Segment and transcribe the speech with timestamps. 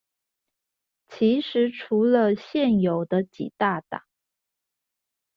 [1.09, 4.01] 其實除了現有的幾大黨